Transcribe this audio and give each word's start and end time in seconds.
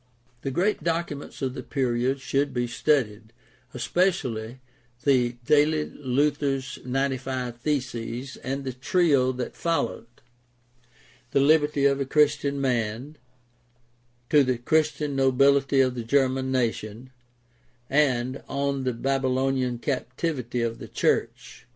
The 0.41 0.49
great 0.49 0.83
documents 0.83 1.43
of 1.43 1.53
the 1.53 1.61
period 1.61 2.19
should 2.21 2.55
be 2.55 2.65
studied, 2.65 3.31
espe 3.71 3.83
THE 3.83 3.89
PROTESTANT 4.01 4.33
REFORMATION 4.33 4.59
367 5.01 5.45
daily 5.45 5.89
Luther's 5.91 6.79
Ninety 6.83 7.17
five 7.17 7.57
Theses 7.57 8.35
and 8.37 8.63
the 8.63 8.73
trio 8.73 9.31
that 9.33 9.55
followed, 9.55 10.07
The 11.33 11.39
Liberty 11.39 11.85
of 11.85 11.99
a 12.01 12.05
Christian 12.05 12.59
Man, 12.59 13.17
To 14.31 14.43
the 14.43 14.57
Christian 14.57 15.15
Nobility 15.15 15.81
of 15.81 15.93
the 15.93 16.03
German 16.03 16.51
Nation, 16.51 17.11
and 17.87 18.41
On 18.49 18.85
the 18.85 18.93
Babylonian 18.93 19.77
Captivity 19.77 20.63
of 20.63 20.79
the 20.79 20.87
Church. 20.87 21.67